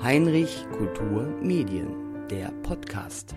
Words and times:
Heinrich 0.00 0.66
Kultur 0.76 1.26
Medien, 1.40 1.88
der 2.28 2.52
Podcast. 2.62 3.34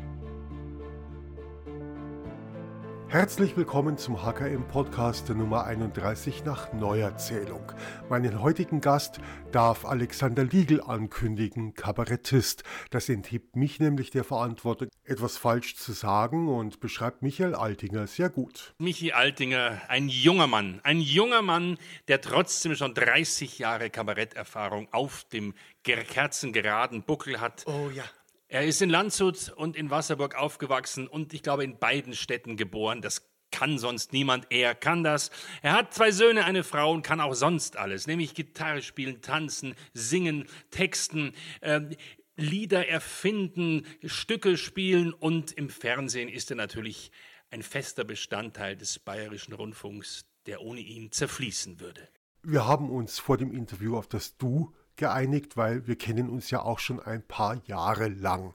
Herzlich 3.16 3.56
willkommen 3.56 3.98
zum 3.98 4.26
HKM 4.26 4.68
Podcast 4.68 5.30
Nummer 5.30 5.64
31 5.64 6.44
nach 6.44 6.74
Neuerzählung. 6.74 7.72
Meinen 8.10 8.42
heutigen 8.42 8.82
Gast 8.82 9.22
darf 9.54 9.86
Alexander 9.86 10.44
Liegel 10.44 10.82
ankündigen, 10.82 11.74
Kabarettist. 11.76 12.66
Das 12.90 13.08
enthebt 13.08 13.56
mich 13.56 13.80
nämlich 13.80 14.12
der 14.12 14.26
Verantwortung, 14.26 14.90
etwas 15.06 15.38
falsch 15.38 15.78
zu 15.78 15.94
sagen 15.94 16.50
und 16.50 16.82
beschreibt 16.82 17.22
Michael 17.22 17.56
Altinger 17.56 18.06
sehr 18.08 18.30
gut. 18.30 18.74
Michi 18.80 19.14
Altinger, 19.14 19.82
ein 19.88 20.10
junger 20.10 20.48
Mann, 20.48 20.82
ein 20.84 21.00
junger 21.00 21.42
Mann, 21.42 21.78
der 22.10 22.20
trotzdem 22.20 22.76
schon 22.76 22.94
30 22.94 23.60
Jahre 23.60 23.90
Kabaretterfahrung 23.90 24.90
auf 24.92 25.24
dem 25.32 25.54
kerzengeraden 25.86 27.04
Buckel 27.04 27.40
hat. 27.40 27.64
Oh 27.66 27.90
ja. 27.96 28.04
Er 28.48 28.66
ist 28.66 28.82
in 28.82 28.90
Landshut 28.90 29.52
und 29.56 29.76
in 29.76 29.90
Wasserburg 29.90 30.36
aufgewachsen 30.36 31.08
und 31.08 31.34
ich 31.34 31.42
glaube 31.42 31.64
in 31.64 31.80
beiden 31.80 32.14
Städten 32.14 32.58
geboren. 32.58 33.02
Das 33.02 33.28
kann 33.52 33.80
sonst 33.80 34.14
niemand. 34.14 34.48
Er 34.50 34.76
kann 34.76 35.04
das. 35.04 35.32
Er 35.62 35.74
hat 35.74 35.94
zwei 35.94 36.12
Söhne, 36.12 36.46
eine 36.46 36.64
Frau 36.64 36.92
und 36.92 37.02
kann 37.02 37.22
auch 37.22 37.34
sonst 37.34 37.78
alles, 37.78 38.06
nämlich 38.06 38.36
Gitarre 38.36 38.82
spielen, 38.82 39.22
tanzen, 39.22 39.76
singen, 39.94 40.46
texten. 40.72 41.34
Äh, 41.62 41.82
Lieder 42.38 42.90
erfinden, 42.90 43.86
Stücke 44.04 44.58
spielen 44.58 45.14
und 45.14 45.54
im 45.54 45.70
Fernsehen 45.70 46.28
ist 46.28 46.50
er 46.50 46.58
natürlich 46.58 47.12
ein 47.50 47.64
fester 47.64 48.04
Bestandteil 48.04 48.76
des 48.76 49.00
bayerischen 49.00 49.54
Rundfunks, 49.54 50.26
der 50.46 50.62
ohne 50.62 50.82
ihn 50.82 51.14
zerfließen 51.14 51.80
würde. 51.80 52.10
Wir 52.44 52.68
haben 52.68 52.90
uns 52.90 53.20
vor 53.20 53.38
dem 53.38 53.54
Interview 53.54 53.96
auf 53.96 54.08
das 54.08 54.36
Du 54.36 54.74
geeinigt, 54.98 55.58
weil 55.58 55.88
wir 55.88 55.96
kennen 55.96 56.30
uns 56.30 56.52
ja 56.52 56.62
auch 56.62 56.80
schon 56.80 57.00
ein 57.00 57.22
paar 57.22 57.62
Jahre 57.66 58.08
lang. 58.08 58.54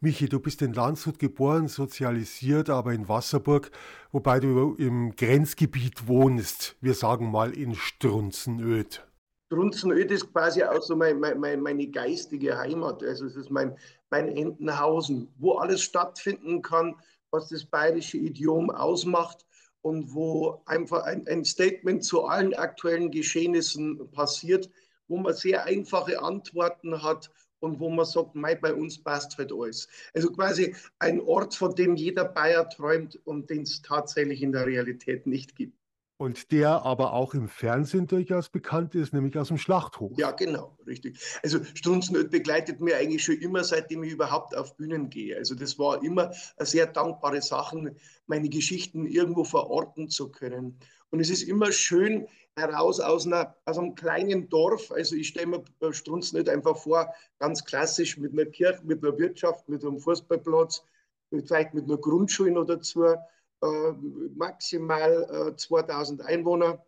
Michi, 0.00 0.28
du 0.28 0.38
bist 0.38 0.60
in 0.60 0.74
Landshut 0.74 1.18
geboren, 1.18 1.66
sozialisiert, 1.66 2.68
aber 2.68 2.92
in 2.92 3.08
Wasserburg, 3.08 3.70
wobei 4.12 4.38
du 4.38 4.74
im 4.74 5.16
Grenzgebiet 5.16 6.06
wohnst. 6.06 6.76
Wir 6.82 6.92
sagen 6.92 7.30
mal 7.30 7.56
in 7.56 7.74
Strunzenöd. 7.74 9.06
Strunzenöd 9.46 10.10
ist 10.10 10.30
quasi 10.32 10.62
auch 10.62 10.82
so 10.82 10.94
mein, 10.94 11.20
mein, 11.20 11.60
meine 11.60 11.86
geistige 11.86 12.58
Heimat. 12.58 13.02
Also 13.02 13.24
es 13.24 13.36
ist 13.36 13.50
mein, 13.50 13.76
mein 14.10 14.28
Entenhausen, 14.28 15.32
wo 15.38 15.52
alles 15.52 15.80
stattfinden 15.80 16.60
kann, 16.60 16.96
was 17.30 17.48
das 17.48 17.64
bayerische 17.64 18.18
Idiom 18.18 18.70
ausmacht 18.70 19.46
und 19.80 20.14
wo 20.14 20.62
einfach 20.66 21.04
ein, 21.04 21.26
ein 21.28 21.44
Statement 21.44 22.04
zu 22.04 22.24
allen 22.24 22.54
aktuellen 22.54 23.10
Geschehnissen 23.10 24.10
passiert 24.12 24.70
wo 25.08 25.18
man 25.18 25.34
sehr 25.34 25.64
einfache 25.64 26.20
Antworten 26.20 27.02
hat 27.02 27.30
und 27.60 27.80
wo 27.80 27.90
man 27.90 28.04
sagt, 28.04 28.34
Mei, 28.34 28.54
bei 28.54 28.74
uns 28.74 29.02
passt 29.02 29.38
halt 29.38 29.52
alles. 29.52 29.88
Also 30.12 30.30
quasi 30.30 30.74
ein 30.98 31.20
Ort, 31.20 31.54
von 31.54 31.74
dem 31.74 31.96
jeder 31.96 32.24
Bayer 32.24 32.68
träumt 32.68 33.16
und 33.24 33.50
den 33.50 33.62
es 33.62 33.82
tatsächlich 33.82 34.42
in 34.42 34.52
der 34.52 34.66
Realität 34.66 35.26
nicht 35.26 35.56
gibt. 35.56 35.78
Und 36.16 36.52
der 36.52 36.82
aber 36.84 37.12
auch 37.12 37.34
im 37.34 37.48
Fernsehen 37.48 38.06
durchaus 38.06 38.48
bekannt 38.48 38.94
ist, 38.94 39.12
nämlich 39.12 39.36
aus 39.36 39.48
dem 39.48 39.58
Schlachthof. 39.58 40.12
Ja, 40.16 40.30
genau, 40.30 40.78
richtig. 40.86 41.18
Also 41.42 41.58
Strunzenöd 41.74 42.30
begleitet 42.30 42.80
mir 42.80 42.96
eigentlich 42.96 43.24
schon 43.24 43.38
immer, 43.38 43.64
seitdem 43.64 44.04
ich 44.04 44.12
überhaupt 44.12 44.56
auf 44.56 44.76
Bühnen 44.76 45.10
gehe. 45.10 45.36
Also 45.36 45.56
das 45.56 45.76
war 45.76 46.04
immer 46.04 46.30
eine 46.56 46.66
sehr 46.66 46.86
dankbare 46.86 47.42
Sache, 47.42 47.96
meine 48.26 48.48
Geschichten 48.48 49.06
irgendwo 49.06 49.42
verorten 49.42 50.08
zu 50.08 50.30
können. 50.30 50.78
Und 51.14 51.20
es 51.20 51.30
ist 51.30 51.44
immer 51.44 51.70
schön, 51.70 52.26
heraus 52.56 52.98
aus, 52.98 53.24
einer, 53.24 53.54
aus 53.66 53.78
einem 53.78 53.94
kleinen 53.94 54.48
Dorf. 54.48 54.90
Also 54.90 55.14
ich 55.14 55.28
stelle 55.28 55.46
mir 55.46 55.92
Strunz 55.92 56.32
nicht 56.32 56.48
einfach 56.48 56.76
vor, 56.76 57.08
ganz 57.38 57.64
klassisch 57.64 58.18
mit 58.18 58.32
einer 58.32 58.46
Kirche, 58.46 58.80
mit 58.82 59.00
einer 59.00 59.16
Wirtschaft, 59.16 59.68
mit 59.68 59.84
einem 59.84 60.00
Fußballplatz, 60.00 60.84
vielleicht 61.30 61.72
mit 61.72 61.84
einer 61.84 61.98
Grundschule 61.98 62.50
noch 62.50 62.64
dazu, 62.64 63.04
äh, 63.04 63.92
maximal 64.34 65.52
äh, 65.52 65.56
2000 65.56 66.22
Einwohner 66.22 66.84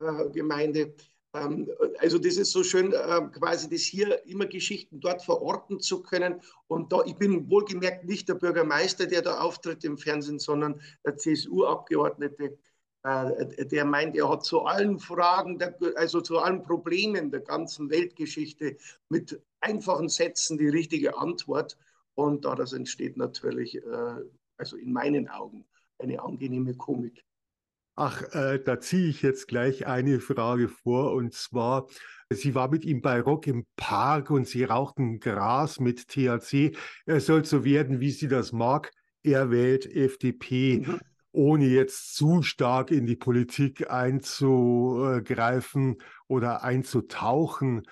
äh, 0.00 0.28
Gemeinde. 0.30 0.92
Ähm, 1.32 1.70
also 2.00 2.18
das 2.18 2.36
ist 2.36 2.50
so 2.50 2.64
schön, 2.64 2.92
äh, 2.92 3.20
quasi 3.30 3.70
das 3.70 3.82
hier 3.82 4.26
immer 4.26 4.46
Geschichten 4.46 4.98
dort 4.98 5.22
verorten 5.22 5.78
zu 5.78 6.02
können. 6.02 6.40
Und 6.66 6.92
da, 6.92 7.04
ich 7.06 7.14
bin 7.14 7.48
wohlgemerkt 7.48 8.06
nicht 8.06 8.28
der 8.28 8.34
Bürgermeister, 8.34 9.06
der 9.06 9.22
da 9.22 9.38
auftritt 9.38 9.84
im 9.84 9.98
Fernsehen, 9.98 10.40
sondern 10.40 10.80
der 11.04 11.16
CSU-Abgeordnete 11.16 12.44
äh, 12.44 12.56
der 13.08 13.84
meint, 13.84 14.16
er 14.16 14.28
hat 14.28 14.44
zu 14.44 14.62
allen 14.62 14.98
Fragen, 14.98 15.58
also 15.96 16.20
zu 16.20 16.38
allen 16.38 16.62
Problemen 16.62 17.30
der 17.30 17.40
ganzen 17.40 17.90
Weltgeschichte 17.90 18.76
mit 19.08 19.40
einfachen 19.60 20.08
Sätzen 20.08 20.58
die 20.58 20.68
richtige 20.68 21.16
Antwort. 21.16 21.78
Und 22.14 22.44
daraus 22.44 22.72
entsteht 22.72 23.16
natürlich, 23.16 23.76
äh, 23.76 24.14
also 24.56 24.76
in 24.76 24.92
meinen 24.92 25.28
Augen, 25.28 25.64
eine 25.98 26.20
angenehme 26.20 26.74
Komik. 26.74 27.24
Ach, 27.94 28.22
äh, 28.32 28.60
da 28.62 28.80
ziehe 28.80 29.08
ich 29.08 29.22
jetzt 29.22 29.48
gleich 29.48 29.86
eine 29.86 30.20
Frage 30.20 30.68
vor 30.68 31.14
und 31.14 31.32
zwar, 31.34 31.88
sie 32.30 32.54
war 32.54 32.68
mit 32.68 32.84
ihm 32.84 33.00
bei 33.00 33.20
Rock 33.20 33.46
im 33.46 33.66
Park 33.76 34.30
und 34.30 34.46
sie 34.46 34.64
rauchten 34.64 35.18
Gras 35.20 35.80
mit 35.80 36.08
THC. 36.08 36.76
Er 37.06 37.20
soll 37.20 37.44
so 37.44 37.64
werden, 37.64 38.00
wie 38.00 38.10
sie 38.10 38.28
das 38.28 38.52
mag. 38.52 38.92
Er 39.22 39.50
wählt 39.50 39.86
FDP. 39.86 40.84
Mhm 40.86 41.00
ohne 41.32 41.66
jetzt 41.66 42.16
zu 42.16 42.42
stark 42.42 42.90
in 42.90 43.06
die 43.06 43.16
Politik 43.16 43.90
einzugreifen 43.90 46.00
oder 46.26 46.62
einzutauchen. 46.62 47.82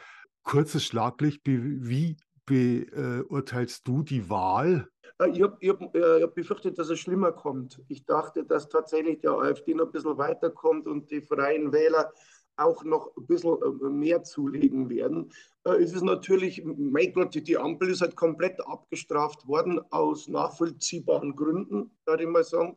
Kurzes 0.43 0.85
Schlaglicht, 0.85 1.43
wie 1.45 2.17
beurteilst 2.47 3.87
du 3.87 4.03
die 4.03 4.31
Wahl? 4.31 4.89
Äh, 5.19 5.31
ich 5.31 5.43
habe 5.43 5.69
hab, 5.69 5.95
äh, 5.95 6.23
hab 6.23 6.35
befürchtet, 6.35 6.79
dass 6.79 6.89
es 6.89 6.99
schlimmer 6.99 7.33
kommt. 7.33 7.83
Ich 7.89 8.05
dachte, 8.05 8.45
dass 8.45 8.69
tatsächlich 8.69 9.21
der 9.21 9.33
AfD 9.33 9.75
noch 9.75 9.87
ein 9.87 9.93
bisschen 9.93 10.19
weiterkommt 10.19 10.87
und 10.87 11.11
die 11.11 11.21
Freien 11.21 11.73
Wähler 11.73 12.13
auch 12.57 12.85
noch 12.85 13.15
ein 13.17 13.27
bisschen 13.27 13.57
äh, 13.63 13.91
mehr 13.91 14.23
zulegen 14.23 14.89
werden. 14.89 15.31
Äh, 15.66 15.82
es 15.82 15.93
ist 15.93 16.03
natürlich, 16.03 16.62
mein 16.65 17.12
Gott, 17.12 17.34
die 17.34 17.59
Ampel 17.59 17.91
ist 17.91 18.00
halt 18.00 18.16
komplett 18.16 18.65
abgestraft 18.66 19.47
worden 19.47 19.81
aus 19.91 20.28
nachvollziehbaren 20.28 21.34
Gründen, 21.34 21.91
würde 22.06 22.22
ich 22.22 22.28
mal 22.28 22.44
sagen. 22.44 22.77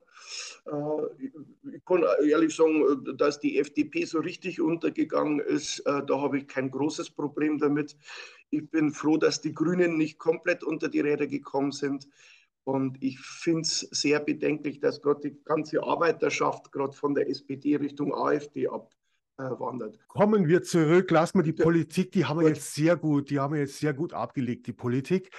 Äh, 0.65 1.27
ich 1.75 1.85
kann 1.85 2.03
ehrlich 2.27 2.55
sagen, 2.55 3.05
dass 3.17 3.39
die 3.39 3.59
FDP 3.59 4.05
so 4.05 4.19
richtig 4.19 4.59
untergegangen 4.59 5.39
ist, 5.39 5.83
da 5.85 6.21
habe 6.21 6.39
ich 6.39 6.47
kein 6.47 6.71
großes 6.71 7.11
Problem 7.11 7.57
damit. 7.57 7.95
Ich 8.49 8.69
bin 8.69 8.91
froh, 8.91 9.17
dass 9.17 9.41
die 9.41 9.53
Grünen 9.53 9.97
nicht 9.97 10.17
komplett 10.17 10.63
unter 10.63 10.89
die 10.89 10.99
Räder 10.99 11.27
gekommen 11.27 11.71
sind. 11.71 12.07
Und 12.63 13.01
ich 13.01 13.19
finde 13.19 13.61
es 13.61 13.79
sehr 13.91 14.19
bedenklich, 14.19 14.79
dass 14.79 15.01
gerade 15.01 15.29
die 15.29 15.43
ganze 15.43 15.81
Arbeiterschaft 15.83 16.71
gerade 16.71 16.93
von 16.93 17.15
der 17.15 17.29
SPD 17.29 17.75
Richtung 17.77 18.13
AfD 18.13 18.67
ab, 18.67 18.93
äh, 18.93 18.98
wandert. 19.39 19.99
Kommen 20.07 20.47
wir 20.47 20.63
zurück, 20.63 21.09
lassen 21.11 21.39
wir 21.39 21.43
die 21.43 21.57
ja. 21.57 21.63
Politik, 21.63 22.11
die 22.11 22.25
haben 22.25 22.39
wir 22.39 22.47
jetzt 22.47 22.73
sehr 22.73 22.95
gut, 22.95 23.29
die 23.29 23.39
haben 23.39 23.53
wir 23.53 23.61
jetzt 23.61 23.79
sehr 23.79 23.93
gut 23.93 24.13
abgelegt, 24.13 24.67
die 24.67 24.73
Politik. 24.73 25.31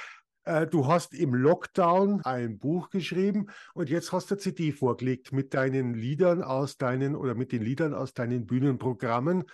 Äh, 0.44 0.66
du 0.66 0.87
hast 0.87 1.15
im 1.15 1.34
Lockdown 1.34 2.22
ein 2.25 2.59
Buch 2.59 2.91
geschrieben 2.91 3.49
und 3.75 3.91
jetzt 3.91 4.12
hast 4.12 4.31
du 4.31 4.34
eine 4.34 4.41
CD 4.41 4.72
vorgelegt 4.72 5.33
mit 5.33 5.54
deinen 5.54 5.95
Liedern 5.95 6.42
aus 6.42 6.78
deinen 6.78 7.15
oder 7.15 7.34
mit 7.34 7.53
den 7.53 7.63
Liedern 7.63 7.95
aus 7.95 8.15
deinen 8.15 8.47
Bühnenprogrammen. 8.47 9.45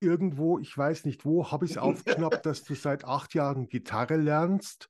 Irgendwo, 0.00 0.58
ich 0.58 0.76
weiß 0.76 1.04
nicht 1.04 1.24
wo, 1.24 1.50
habe 1.50 1.64
ich 1.64 1.72
es 1.72 1.78
aufgeschnappt, 1.78 2.44
dass 2.46 2.64
du 2.64 2.74
seit 2.74 3.04
acht 3.04 3.34
Jahren 3.34 3.68
Gitarre 3.68 4.16
lernst. 4.16 4.88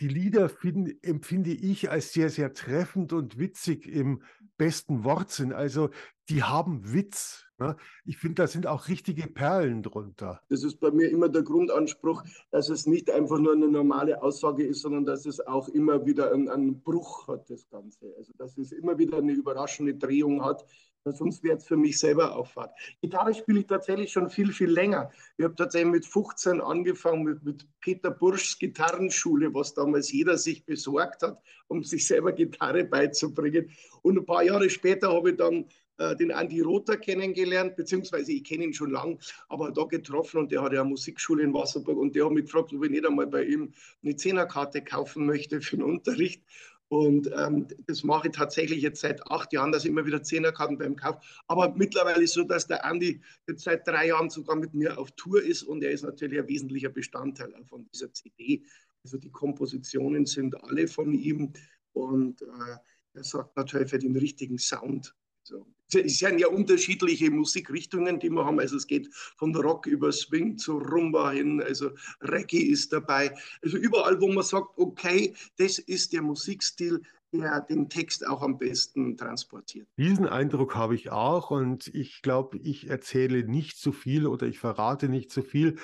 Die 0.00 0.08
Lieder 0.08 0.48
find, 0.48 1.04
empfinde 1.04 1.50
ich 1.50 1.90
als 1.90 2.12
sehr, 2.12 2.30
sehr 2.30 2.52
treffend 2.52 3.12
und 3.12 3.38
witzig 3.38 3.86
im 3.86 4.22
besten 4.56 5.04
Wortsinn. 5.04 5.52
Also 5.52 5.90
die 6.28 6.42
haben 6.42 6.92
Witz. 6.92 7.44
Ne? 7.58 7.76
Ich 8.04 8.16
finde, 8.16 8.42
da 8.42 8.46
sind 8.46 8.66
auch 8.66 8.88
richtige 8.88 9.26
Perlen 9.26 9.82
drunter. 9.82 10.40
Das 10.48 10.64
ist 10.64 10.80
bei 10.80 10.90
mir 10.90 11.08
immer 11.10 11.28
der 11.28 11.42
Grundanspruch, 11.42 12.24
dass 12.50 12.68
es 12.68 12.86
nicht 12.86 13.10
einfach 13.10 13.38
nur 13.38 13.52
eine 13.52 13.68
normale 13.68 14.22
Aussage 14.22 14.64
ist, 14.66 14.80
sondern 14.80 15.04
dass 15.04 15.26
es 15.26 15.40
auch 15.46 15.68
immer 15.68 16.06
wieder 16.06 16.32
einen, 16.32 16.48
einen 16.48 16.82
Bruch 16.82 17.28
hat, 17.28 17.50
das 17.50 17.68
Ganze. 17.68 18.14
Also 18.16 18.32
dass 18.36 18.56
es 18.58 18.72
immer 18.72 18.98
wieder 18.98 19.18
eine 19.18 19.32
überraschende 19.32 19.94
Drehung 19.94 20.44
hat, 20.44 20.64
sonst 21.12 21.42
wäre 21.42 21.56
es 21.56 21.66
für 21.66 21.76
mich 21.76 21.98
selber 21.98 22.34
Auffahrt. 22.34 22.74
Gitarre 23.00 23.34
spiele 23.34 23.60
ich 23.60 23.66
tatsächlich 23.66 24.10
schon 24.10 24.30
viel, 24.30 24.52
viel 24.52 24.70
länger. 24.70 25.10
Ich 25.36 25.44
habe 25.44 25.54
tatsächlich 25.54 25.92
mit 25.92 26.06
15 26.06 26.60
angefangen 26.60 27.24
mit, 27.24 27.44
mit 27.44 27.66
Peter 27.80 28.10
Burschs 28.10 28.58
Gitarrenschule, 28.58 29.52
was 29.52 29.74
damals 29.74 30.10
jeder 30.12 30.38
sich 30.38 30.64
besorgt 30.64 31.22
hat, 31.22 31.38
um 31.68 31.82
sich 31.82 32.06
selber 32.06 32.32
Gitarre 32.32 32.84
beizubringen. 32.84 33.70
Und 34.02 34.18
ein 34.18 34.26
paar 34.26 34.42
Jahre 34.42 34.70
später 34.70 35.12
habe 35.12 35.30
ich 35.30 35.36
dann 35.36 35.66
äh, 35.98 36.16
den 36.16 36.32
Andi 36.32 36.60
Rother 36.60 36.96
kennengelernt, 36.96 37.76
beziehungsweise 37.76 38.32
ich 38.32 38.44
kenne 38.44 38.64
ihn 38.64 38.74
schon 38.74 38.90
lang, 38.90 39.20
aber 39.48 39.70
da 39.70 39.84
getroffen 39.84 40.38
und 40.38 40.50
der 40.50 40.62
hat 40.62 40.72
ja 40.72 40.80
eine 40.80 40.90
Musikschule 40.90 41.44
in 41.44 41.54
Wasserburg 41.54 41.98
und 41.98 42.16
der 42.16 42.24
hat 42.24 42.32
mich 42.32 42.46
gefragt, 42.46 42.72
ob 42.72 42.84
ich 42.84 42.90
nicht 42.90 43.06
einmal 43.06 43.28
bei 43.28 43.44
ihm 43.44 43.72
eine 44.02 44.16
Zehnerkarte 44.16 44.82
kaufen 44.82 45.24
möchte 45.24 45.60
für 45.60 45.76
den 45.76 45.84
Unterricht. 45.84 46.42
Und 46.88 47.30
ähm, 47.36 47.66
das 47.86 48.04
mache 48.04 48.28
ich 48.28 48.34
tatsächlich 48.34 48.82
jetzt 48.82 49.00
seit 49.00 49.26
acht 49.30 49.52
Jahren, 49.52 49.72
dass 49.72 49.84
ich 49.84 49.90
immer 49.90 50.06
wieder 50.06 50.22
Zehnerkarten 50.22 50.78
beim 50.78 50.96
Kauf. 50.96 51.16
Aber 51.48 51.74
mittlerweile 51.74 52.22
ist 52.22 52.34
so, 52.34 52.44
dass 52.44 52.66
der 52.66 52.84
Andi 52.84 53.20
jetzt 53.48 53.64
seit 53.64 53.86
drei 53.86 54.08
Jahren 54.08 54.30
sogar 54.30 54.56
mit 54.56 54.74
mir 54.74 54.98
auf 54.98 55.10
Tour 55.12 55.42
ist 55.42 55.62
und 55.62 55.82
er 55.82 55.90
ist 55.90 56.02
natürlich 56.02 56.38
ein 56.38 56.48
wesentlicher 56.48 56.90
Bestandteil 56.90 57.52
von 57.66 57.88
dieser 57.92 58.12
CD. 58.12 58.64
Also 59.02 59.18
die 59.18 59.30
Kompositionen 59.30 60.26
sind 60.26 60.62
alle 60.62 60.86
von 60.86 61.12
ihm 61.12 61.52
und 61.92 62.42
äh, 62.42 62.76
er 63.14 63.24
sorgt 63.24 63.56
natürlich 63.56 63.90
für 63.90 63.98
den 63.98 64.16
richtigen 64.16 64.58
Sound. 64.58 65.14
So. 65.44 65.66
Es 65.92 66.18
sind 66.18 66.38
ja 66.38 66.48
unterschiedliche 66.48 67.30
Musikrichtungen, 67.30 68.18
die 68.18 68.30
wir 68.30 68.44
haben. 68.44 68.58
Also 68.58 68.76
es 68.76 68.86
geht 68.86 69.08
von 69.36 69.54
Rock 69.54 69.86
über 69.86 70.10
Swing 70.10 70.56
zu 70.56 70.78
Rumba 70.78 71.30
hin, 71.30 71.62
also 71.62 71.90
Reggae 72.22 72.62
ist 72.62 72.92
dabei. 72.92 73.32
Also 73.62 73.76
überall, 73.76 74.20
wo 74.20 74.32
man 74.32 74.42
sagt, 74.42 74.68
okay, 74.76 75.34
das 75.58 75.78
ist 75.78 76.12
der 76.12 76.22
Musikstil, 76.22 77.02
der 77.32 77.60
den 77.60 77.88
Text 77.88 78.26
auch 78.26 78.42
am 78.42 78.58
besten 78.58 79.16
transportiert. 79.16 79.86
Diesen 79.98 80.26
Eindruck 80.26 80.74
habe 80.74 80.94
ich 80.94 81.10
auch 81.10 81.50
und 81.50 81.88
ich 81.88 82.22
glaube, 82.22 82.58
ich 82.58 82.88
erzähle 82.88 83.44
nicht 83.44 83.76
zu 83.76 83.92
viel 83.92 84.26
oder 84.26 84.46
ich 84.46 84.58
verrate 84.58 85.08
nicht 85.08 85.30
zu 85.30 85.42
viel. 85.42 85.76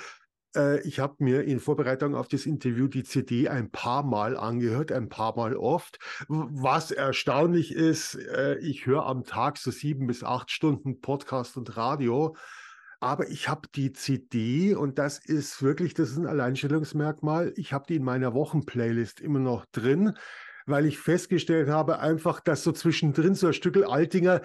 Äh, 0.55 0.81
ich 0.81 0.99
habe 0.99 1.15
mir 1.19 1.43
in 1.43 1.59
Vorbereitung 1.59 2.15
auf 2.15 2.27
das 2.27 2.45
Interview 2.45 2.87
die 2.87 3.03
CD 3.03 3.49
ein 3.49 3.71
paar 3.71 4.03
Mal 4.03 4.37
angehört, 4.37 4.91
ein 4.91 5.09
paar 5.09 5.35
Mal 5.35 5.55
oft. 5.55 5.99
Was 6.27 6.91
erstaunlich 6.91 7.73
ist, 7.73 8.15
äh, 8.15 8.57
ich 8.59 8.85
höre 8.85 9.05
am 9.05 9.23
Tag 9.23 9.57
so 9.57 9.71
sieben 9.71 10.07
bis 10.07 10.23
acht 10.23 10.51
Stunden 10.51 11.01
Podcast 11.01 11.57
und 11.57 11.77
Radio. 11.77 12.35
Aber 12.99 13.29
ich 13.29 13.49
habe 13.49 13.67
die 13.73 13.93
CD 13.93 14.75
und 14.75 14.99
das 14.99 15.17
ist 15.17 15.63
wirklich, 15.63 15.95
das 15.95 16.11
ist 16.11 16.17
ein 16.17 16.27
Alleinstellungsmerkmal. 16.27 17.51
Ich 17.55 17.73
habe 17.73 17.85
die 17.87 17.95
in 17.95 18.03
meiner 18.03 18.35
Wochenplaylist 18.35 19.19
immer 19.21 19.39
noch 19.39 19.65
drin, 19.71 20.13
weil 20.67 20.85
ich 20.85 20.99
festgestellt 20.99 21.67
habe, 21.67 21.99
einfach, 21.99 22.41
dass 22.41 22.61
so 22.61 22.71
zwischendrin 22.71 23.33
so 23.33 23.47
ein 23.47 23.53
Stückel 23.53 23.85
Altinger 23.85 24.41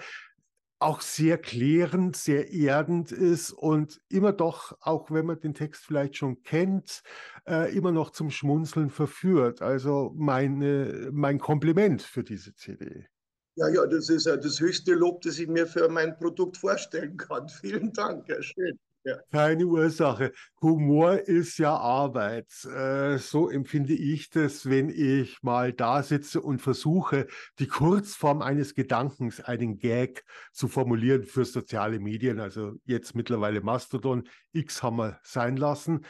auch 0.79 1.01
sehr 1.01 1.37
klärend, 1.37 2.15
sehr 2.15 2.51
erdend 2.51 3.11
ist 3.11 3.51
und 3.51 3.99
immer 4.09 4.31
doch, 4.31 4.77
auch 4.81 5.09
wenn 5.09 5.25
man 5.25 5.39
den 5.39 5.53
Text 5.53 5.85
vielleicht 5.85 6.17
schon 6.17 6.43
kennt, 6.43 7.01
äh, 7.47 7.75
immer 7.75 7.91
noch 7.91 8.11
zum 8.11 8.29
Schmunzeln 8.29 8.89
verführt. 8.89 9.61
Also 9.61 10.13
meine, 10.15 11.09
mein 11.11 11.39
Kompliment 11.39 12.01
für 12.01 12.23
diese 12.23 12.53
CD. 12.53 13.07
Ja, 13.55 13.69
ja, 13.69 13.87
das 13.87 14.09
ist 14.09 14.27
ja 14.27 14.37
das 14.37 14.59
höchste 14.59 14.93
Lob, 14.93 15.21
das 15.21 15.39
ich 15.39 15.47
mir 15.47 15.65
für 15.65 15.89
mein 15.89 16.15
Produkt 16.15 16.57
vorstellen 16.57 17.17
kann. 17.17 17.49
Vielen 17.61 17.91
Dank, 17.91 18.27
Herr 18.27 18.43
Schön. 18.43 18.77
Ja. 19.03 19.15
Keine 19.31 19.65
Ursache. 19.65 20.33
Humor 20.61 21.19
ist 21.19 21.57
ja 21.59 21.75
Arbeit. 21.75 22.47
Äh, 22.65 23.17
so 23.17 23.49
empfinde 23.49 23.93
ich 23.93 24.29
das, 24.29 24.69
wenn 24.69 24.89
ich 24.89 25.41
mal 25.41 25.71
da 25.71 26.03
sitze 26.03 26.41
und 26.41 26.61
versuche, 26.61 27.27
die 27.59 27.67
Kurzform 27.67 28.41
eines 28.41 28.75
Gedankens, 28.75 29.39
einen 29.39 29.77
Gag 29.77 30.25
zu 30.51 30.67
formulieren 30.67 31.23
für 31.23 31.45
soziale 31.45 31.99
Medien. 31.99 32.41
Also 32.41 32.73
jetzt 32.83 33.15
mittlerweile 33.15 33.61
Mastodon, 33.61 34.27
X 34.51 34.83
haben 34.83 34.97
wir 34.97 35.19
sein 35.23 35.55
lassen. 35.55 36.05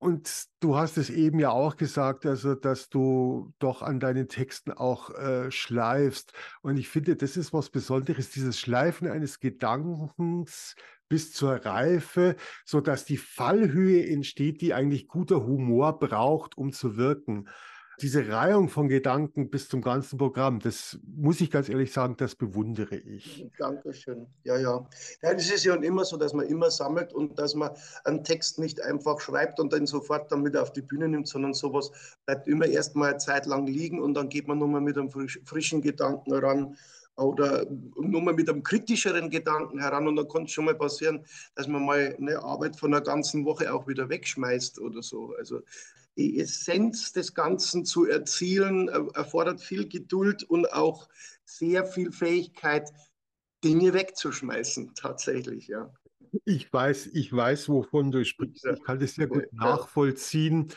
Und 0.00 0.44
du 0.60 0.76
hast 0.76 0.96
es 0.96 1.10
eben 1.10 1.40
ja 1.40 1.50
auch 1.50 1.76
gesagt, 1.76 2.24
also 2.24 2.54
dass 2.54 2.88
du 2.88 3.52
doch 3.58 3.82
an 3.82 3.98
deinen 3.98 4.28
Texten 4.28 4.70
auch 4.70 5.10
äh, 5.10 5.50
schleifst. 5.50 6.32
Und 6.62 6.76
ich 6.76 6.88
finde, 6.88 7.16
das 7.16 7.36
ist 7.36 7.52
was 7.52 7.68
Besonderes, 7.70 8.30
dieses 8.30 8.60
Schleifen 8.60 9.08
eines 9.08 9.40
Gedankens 9.40 10.76
bis 11.08 11.32
zur 11.32 11.64
Reife, 11.64 12.36
so 12.64 12.80
dass 12.80 13.04
die 13.04 13.16
Fallhöhe 13.16 14.06
entsteht, 14.06 14.60
die 14.60 14.74
eigentlich 14.74 15.08
guter 15.08 15.46
Humor 15.46 15.98
braucht, 15.98 16.56
um 16.56 16.72
zu 16.72 16.96
wirken. 16.96 17.48
Diese 18.00 18.28
Reihung 18.28 18.68
von 18.68 18.88
Gedanken 18.88 19.50
bis 19.50 19.68
zum 19.68 19.82
ganzen 19.82 20.18
Programm, 20.18 20.60
das 20.60 21.00
muss 21.02 21.40
ich 21.40 21.50
ganz 21.50 21.68
ehrlich 21.68 21.92
sagen, 21.92 22.14
das 22.16 22.36
bewundere 22.36 22.94
ich. 22.94 23.44
Dankeschön. 23.58 24.28
Ja, 24.44 24.56
ja. 24.56 24.88
ja 25.20 25.34
das 25.34 25.50
ist 25.50 25.64
ja 25.64 25.74
immer 25.74 26.04
so, 26.04 26.16
dass 26.16 26.32
man 26.32 26.46
immer 26.46 26.70
sammelt 26.70 27.12
und 27.12 27.36
dass 27.40 27.56
man 27.56 27.70
einen 28.04 28.22
Text 28.22 28.60
nicht 28.60 28.80
einfach 28.80 29.18
schreibt 29.18 29.58
und 29.58 29.72
dann 29.72 29.88
sofort 29.88 30.30
dann 30.30 30.46
wieder 30.46 30.62
auf 30.62 30.72
die 30.72 30.82
Bühne 30.82 31.08
nimmt, 31.08 31.26
sondern 31.26 31.54
sowas 31.54 31.90
bleibt 32.24 32.46
immer 32.46 32.66
erstmal 32.66 33.10
eine 33.10 33.18
Zeit 33.18 33.46
lang 33.46 33.66
liegen 33.66 34.00
und 34.00 34.14
dann 34.14 34.28
geht 34.28 34.46
man 34.46 34.58
nochmal 34.58 34.80
mit 34.80 34.96
einem 34.96 35.10
frischen 35.10 35.82
Gedanken 35.82 36.32
ran 36.34 36.76
oder 37.18 37.66
nur 37.68 38.22
mal 38.22 38.34
mit 38.34 38.48
einem 38.48 38.62
kritischeren 38.62 39.28
Gedanken 39.28 39.80
heran 39.80 40.06
und 40.06 40.16
dann 40.16 40.28
kann 40.28 40.44
es 40.44 40.52
schon 40.52 40.66
mal 40.66 40.74
passieren, 40.74 41.24
dass 41.54 41.66
man 41.66 41.84
mal 41.84 42.16
eine 42.16 42.42
Arbeit 42.42 42.76
von 42.76 42.94
einer 42.94 43.02
ganzen 43.02 43.44
Woche 43.44 43.72
auch 43.72 43.88
wieder 43.88 44.08
wegschmeißt 44.08 44.80
oder 44.80 45.02
so. 45.02 45.34
Also 45.36 45.62
die 46.16 46.38
Essenz 46.40 47.12
des 47.12 47.34
Ganzen 47.34 47.84
zu 47.84 48.06
erzielen 48.06 48.88
erfordert 48.88 49.60
viel 49.60 49.88
Geduld 49.88 50.44
und 50.44 50.72
auch 50.72 51.08
sehr 51.44 51.84
viel 51.86 52.12
Fähigkeit, 52.12 52.90
Dinge 53.64 53.92
wegzuschmeißen, 53.92 54.94
tatsächlich, 54.94 55.66
ja. 55.66 55.92
Ich 56.44 56.72
weiß, 56.72 57.06
ich 57.14 57.32
weiß, 57.32 57.68
wovon 57.68 58.10
du 58.10 58.24
sprichst. 58.24 58.64
Ich 58.66 58.84
kann 58.84 59.00
das 59.00 59.14
sehr 59.14 59.28
gut 59.28 59.52
nachvollziehen. 59.52 60.68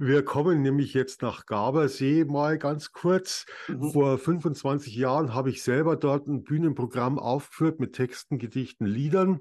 Wir 0.00 0.24
kommen 0.24 0.62
nämlich 0.62 0.94
jetzt 0.94 1.22
nach 1.22 1.44
Gabersee 1.44 2.24
mal 2.24 2.56
ganz 2.56 2.92
kurz. 2.92 3.46
Mhm. 3.66 3.90
Vor 3.90 4.16
25 4.16 4.94
Jahren 4.94 5.34
habe 5.34 5.50
ich 5.50 5.64
selber 5.64 5.96
dort 5.96 6.28
ein 6.28 6.44
Bühnenprogramm 6.44 7.18
aufgeführt 7.18 7.80
mit 7.80 7.94
Texten, 7.94 8.38
Gedichten, 8.38 8.86
Liedern. 8.86 9.40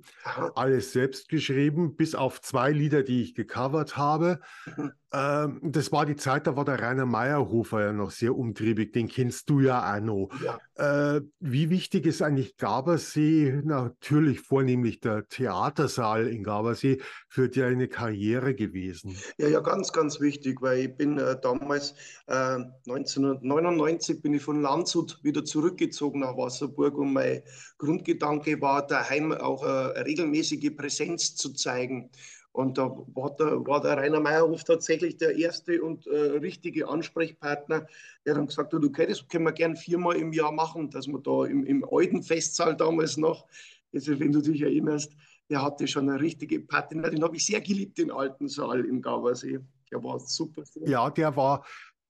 Alles 0.56 0.94
selbst 0.94 1.30
geschrieben, 1.30 1.96
bis 1.96 2.16
auf 2.16 2.42
zwei 2.42 2.72
Lieder, 2.72 3.04
die 3.04 3.22
ich 3.22 3.36
gecovert 3.36 3.98
habe. 3.98 4.40
Mhm. 4.76 4.94
Ähm, 5.14 5.60
das 5.64 5.92
war 5.92 6.06
die 6.06 6.16
Zeit, 6.16 6.48
da 6.48 6.56
war 6.56 6.66
der 6.66 6.82
Rainer 6.82 7.06
Meyerhofer 7.06 7.82
ja 7.82 7.94
noch 7.94 8.12
sehr 8.12 8.36
umtriebig. 8.36 8.94
Den 8.94 9.08
kennst 9.08 9.50
du 9.50 9.60
ja 9.62 9.96
auch 9.96 10.02
noch. 10.02 10.30
Ja. 10.44 10.60
Äh, 11.18 11.22
wie 11.40 11.70
wichtig 11.70 12.06
ist 12.06 12.22
eigentlich 12.22 12.58
Gabersee, 12.58 13.62
natürlich 13.64 14.42
vornehmlich 14.42 15.00
der 15.00 15.28
Theatersaal 15.28 16.28
in 16.28 16.44
Gabersee, 16.44 17.00
für 17.30 17.50
deine 17.50 17.88
Karriere 17.88 18.54
gewesen? 18.54 19.16
Ja, 19.38 19.48
ja, 19.48 19.60
ganz, 19.62 19.94
ganz 19.94 20.20
wichtig, 20.20 20.47
weil 20.60 20.80
ich 20.80 20.96
bin 20.96 21.18
äh, 21.18 21.40
damals, 21.42 21.92
äh, 22.28 22.60
1999 22.88 24.22
bin 24.22 24.34
ich 24.34 24.42
von 24.42 24.62
Landshut 24.62 25.20
wieder 25.24 25.44
zurückgezogen 25.44 26.22
nach 26.22 26.38
Wasserburg 26.38 26.98
und 26.98 27.14
mein 27.14 27.44
Grundgedanke 27.78 28.60
war, 28.62 28.86
daheim 28.86 29.32
auch 29.32 29.64
äh, 29.64 30.00
regelmäßige 30.02 30.76
Präsenz 30.76 31.36
zu 31.36 31.54
zeigen. 31.54 32.10
Und 32.58 32.80
da 32.80 32.90
war 33.14 33.36
der, 33.36 33.66
war 33.68 33.82
der 33.82 33.98
Rainer 33.98 34.20
Meyerhof 34.20 34.64
tatsächlich 34.64 35.18
der 35.18 35.38
erste 35.38 35.84
und 35.84 36.08
äh, 36.08 36.38
richtige 36.40 36.88
Ansprechpartner, 36.88 37.86
der 38.26 38.34
dann 38.34 38.48
gesagt 38.48 38.74
hat, 38.74 38.84
okay, 38.84 39.06
das 39.06 39.28
können 39.28 39.46
wir 39.46 39.52
gern 39.52 39.76
viermal 39.76 40.16
im 40.16 40.34
Jahr 40.34 40.52
machen, 40.52 40.90
dass 40.90 41.06
wir 41.08 41.20
da 41.20 41.46
im, 41.46 41.66
im 41.66 41.86
alten 41.88 42.24
Festsaal 42.24 42.76
damals 42.76 43.16
noch, 43.18 43.46
also 43.94 44.20
wenn 44.20 44.32
du 44.32 44.42
dich 44.42 44.62
erinnerst, 44.62 45.14
der 45.50 45.62
hatte 45.62 45.88
schon 45.88 46.10
eine 46.10 46.20
richtige 46.20 46.60
Patina. 46.60 47.10
Den 47.10 47.24
habe 47.24 47.36
ich 47.36 47.46
sehr 47.46 47.62
geliebt, 47.62 47.98
den 47.98 48.12
alten 48.12 48.48
Saal 48.48 48.86
im 48.86 49.02
Gauersee. 49.02 49.60
Der 49.92 50.04
war 50.04 50.20
super. 50.20 50.64
Ja, 50.86 51.10
der 51.10 51.36
war, 51.36 51.64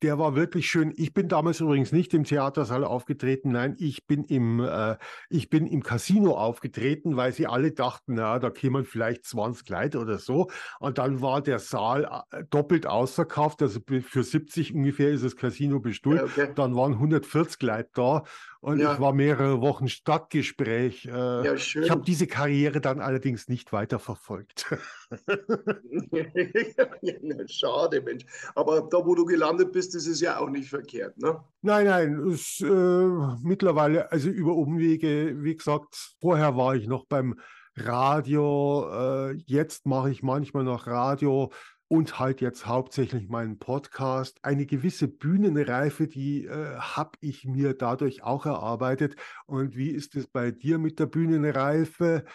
der 0.04 0.20
war 0.20 0.36
wirklich 0.36 0.70
schön. 0.70 0.94
Ich 0.96 1.14
bin 1.14 1.28
damals 1.28 1.60
übrigens 1.60 1.92
nicht 1.92 2.14
im 2.14 2.24
Theatersaal 2.24 2.84
aufgetreten. 2.84 3.52
Nein, 3.52 3.76
ich 3.80 4.06
bin 4.06 4.24
im, 4.26 4.60
äh, 4.60 4.96
ich 5.30 5.50
bin 5.50 5.66
im 5.66 5.82
Casino 5.82 6.38
aufgetreten, 6.38 7.18
weil 7.18 7.32
sie 7.32 7.48
alle 7.48 7.72
dachten, 7.72 8.14
na, 8.16 8.38
da 8.38 8.52
kämen 8.52 8.86
vielleicht 8.86 9.26
20 9.26 9.68
Leute 9.70 10.00
oder 10.00 10.20
so. 10.20 10.50
Und 10.80 11.00
dann 11.00 11.22
war 11.22 11.42
der 11.42 11.60
Saal 11.60 12.24
äh, 12.32 12.44
doppelt 12.50 12.86
ausverkauft. 12.86 13.62
Also 13.62 13.80
für 14.02 14.24
70 14.24 14.76
ungefähr 14.76 15.10
ist 15.10 15.24
das 15.24 15.36
Casino 15.36 15.80
bestuhlt. 15.80 16.22
Okay. 16.22 16.52
Dann 16.54 16.76
waren 16.76 16.94
140 16.94 17.62
Leute 17.64 17.90
da. 17.94 18.24
Und 18.68 18.80
ja. 18.80 18.94
ich 18.94 19.00
war 19.00 19.14
mehrere 19.14 19.62
Wochen 19.62 19.88
Stadtgespräch. 19.88 21.06
Äh, 21.06 21.12
ja, 21.12 21.54
ich 21.54 21.90
habe 21.90 22.02
diese 22.02 22.28
Karriere 22.28 22.82
dann 22.82 23.00
allerdings 23.00 23.48
nicht 23.48 23.72
weiterverfolgt. 23.72 24.66
Schade, 27.48 28.02
Mensch. 28.02 28.26
Aber 28.56 28.82
da, 28.82 29.06
wo 29.06 29.16
du 29.16 29.24
gelandet 29.24 29.72
bist, 29.72 29.96
ist 29.96 30.06
es 30.06 30.20
ja 30.20 30.40
auch 30.40 30.50
nicht 30.50 30.68
verkehrt, 30.68 31.18
ne? 31.18 31.42
Nein, 31.62 31.86
nein. 31.86 32.20
Es, 32.28 32.60
äh, 32.60 33.08
mittlerweile, 33.42 34.12
also 34.12 34.28
über 34.28 34.54
Umwege, 34.54 35.42
wie 35.42 35.56
gesagt, 35.56 36.16
vorher 36.20 36.58
war 36.58 36.76
ich 36.76 36.88
noch 36.88 37.06
beim 37.06 37.40
Radio. 37.78 38.90
Äh, 38.92 39.38
jetzt 39.46 39.86
mache 39.86 40.12
ich 40.12 40.24
manchmal 40.24 40.66
noch 40.66 40.88
Radio 40.88 41.54
und 41.88 42.20
halt 42.20 42.42
jetzt 42.42 42.66
hauptsächlich 42.66 43.30
meinen 43.30 43.60
Podcast. 43.60 44.40
Eine 44.44 44.66
gewisse 44.66 45.08
Bühnenreife, 45.08 46.08
die 46.08 46.46
äh, 46.46 46.76
habe 46.78 47.12
ich 47.22 47.46
mir 47.46 47.74
dadurch 47.74 48.24
auch 48.24 48.46
erarbeitet. 48.46 49.16
Und 49.46 49.76
wie 49.76 49.90
ist 49.90 50.16
es 50.16 50.28
bei 50.28 50.52
dir 50.52 50.78
mit 50.80 51.00
der 51.00 51.06
Bühnenreife? 51.06 52.26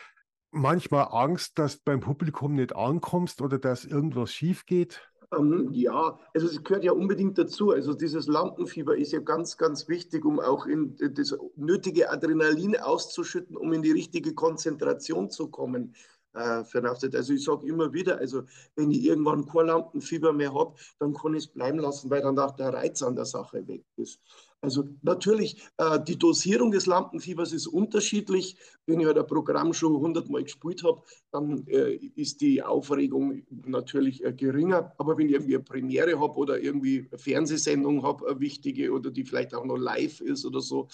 Manchmal 0.50 1.08
Angst, 1.10 1.58
dass 1.58 1.76
du 1.76 1.82
beim 1.84 2.00
Publikum 2.00 2.54
nicht 2.54 2.74
ankommst 2.74 3.42
oder 3.42 3.58
dass 3.58 3.84
irgendwas 3.84 4.32
schief 4.32 4.64
geht? 4.64 5.00
Ähm, 5.36 5.68
ja, 5.72 6.18
also 6.34 6.46
es 6.46 6.62
gehört 6.62 6.84
ja 6.84 6.92
unbedingt 6.92 7.38
dazu. 7.38 7.70
Also 7.70 7.94
dieses 7.94 8.26
Lampenfieber 8.26 8.96
ist 8.96 9.12
ja 9.12 9.20
ganz, 9.20 9.56
ganz 9.56 9.88
wichtig, 9.88 10.24
um 10.24 10.40
auch 10.40 10.66
in 10.66 10.96
das 10.96 11.36
nötige 11.56 12.10
Adrenalin 12.10 12.76
auszuschütten, 12.76 13.56
um 13.56 13.72
in 13.72 13.82
die 13.82 13.92
richtige 13.92 14.34
Konzentration 14.34 15.30
zu 15.30 15.48
kommen 15.48 15.94
äh, 16.34 16.86
Auftritt. 16.86 17.14
Also 17.14 17.32
ich 17.32 17.44
sage 17.44 17.66
immer 17.66 17.92
wieder, 17.92 18.18
also 18.18 18.42
wenn 18.76 18.90
ich 18.90 19.04
irgendwann 19.04 19.46
kein 19.46 19.66
Lampenfieber 19.66 20.32
mehr 20.32 20.54
habe, 20.54 20.74
dann 20.98 21.14
kann 21.14 21.34
ich 21.34 21.44
es 21.44 21.52
bleiben 21.52 21.78
lassen, 21.78 22.10
weil 22.10 22.22
dann 22.22 22.38
auch 22.38 22.56
der 22.56 22.72
Reiz 22.72 23.02
an 23.02 23.16
der 23.16 23.26
Sache 23.26 23.66
weg 23.66 23.84
ist. 23.96 24.20
Also 24.64 24.88
natürlich, 25.02 25.60
äh, 25.76 25.98
die 26.00 26.16
Dosierung 26.16 26.70
des 26.70 26.86
Lampenfiebers 26.86 27.52
ist 27.52 27.66
unterschiedlich. 27.66 28.56
Wenn 28.86 29.00
ich 29.00 29.06
halt 29.06 29.18
ein 29.18 29.26
Programm 29.26 29.74
schon 29.74 29.96
hundertmal 29.96 30.44
gespielt 30.44 30.84
habe, 30.84 31.02
dann 31.32 31.66
äh, 31.66 31.94
ist 32.14 32.40
die 32.40 32.62
Aufregung 32.62 33.42
natürlich 33.66 34.24
äh, 34.24 34.32
geringer. 34.32 34.92
Aber 34.98 35.18
wenn 35.18 35.26
ich 35.26 35.32
irgendwie 35.32 35.56
eine 35.56 35.64
Premiere 35.64 36.20
habe 36.20 36.34
oder 36.36 36.60
irgendwie 36.60 37.08
eine 37.10 37.18
Fernsehsendung 37.18 38.04
habe, 38.04 38.28
eine 38.28 38.38
wichtige 38.38 38.92
oder 38.92 39.10
die 39.10 39.24
vielleicht 39.24 39.52
auch 39.52 39.64
noch 39.64 39.78
live 39.78 40.20
ist 40.20 40.46
oder 40.46 40.60
so, 40.60 40.86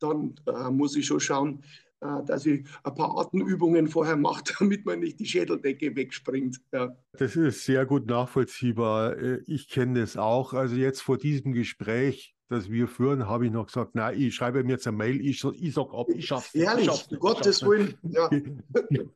dann 0.00 0.34
äh, 0.46 0.70
muss 0.70 0.94
ich 0.94 1.06
schon 1.06 1.20
schauen, 1.20 1.64
dass 2.00 2.46
ich 2.46 2.66
ein 2.82 2.94
paar 2.94 3.18
Atemübungen 3.18 3.88
vorher 3.88 4.16
mache, 4.16 4.44
damit 4.58 4.84
man 4.84 5.00
nicht 5.00 5.20
die 5.20 5.26
Schädeldecke 5.26 5.96
wegspringt. 5.96 6.60
Ja. 6.72 6.96
Das 7.12 7.36
ist 7.36 7.64
sehr 7.64 7.86
gut 7.86 8.06
nachvollziehbar. 8.06 9.16
Äh, 9.16 9.42
ich 9.46 9.68
kenne 9.68 10.00
das 10.00 10.16
auch. 10.16 10.52
Also 10.52 10.76
jetzt 10.76 11.00
vor 11.00 11.18
diesem 11.18 11.52
Gespräch 11.52 12.34
das 12.48 12.70
wir 12.70 12.88
führen, 12.88 13.26
habe 13.26 13.46
ich 13.46 13.52
noch 13.52 13.66
gesagt, 13.66 13.94
nein, 13.94 14.20
ich 14.20 14.34
schreibe 14.34 14.62
mir 14.64 14.72
jetzt 14.72 14.86
eine 14.86 14.96
Mail, 14.96 15.20
ich, 15.20 15.42
ich 15.44 15.74
sage 15.74 15.96
ab, 15.96 16.08
ich 16.10 16.26
schaff's. 16.26 16.54
Ehrlich, 16.54 16.88
ich 17.10 17.18
Gottes 17.18 17.62
Willen. 17.62 17.94
Ja. 18.02 18.30